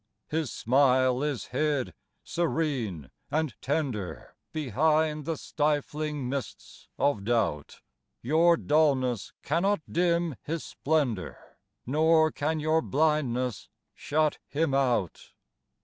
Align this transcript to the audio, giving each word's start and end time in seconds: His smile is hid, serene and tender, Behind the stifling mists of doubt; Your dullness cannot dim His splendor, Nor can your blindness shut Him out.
His 0.29 0.51
smile 0.51 1.21
is 1.21 1.49
hid, 1.53 1.93
serene 2.23 3.11
and 3.29 3.53
tender, 3.61 4.35
Behind 4.51 5.25
the 5.25 5.37
stifling 5.37 6.27
mists 6.27 6.87
of 6.97 7.23
doubt; 7.23 7.81
Your 8.23 8.57
dullness 8.57 9.31
cannot 9.43 9.81
dim 9.87 10.37
His 10.41 10.63
splendor, 10.63 11.37
Nor 11.85 12.31
can 12.31 12.59
your 12.59 12.81
blindness 12.81 13.69
shut 13.93 14.39
Him 14.49 14.73
out. 14.73 15.33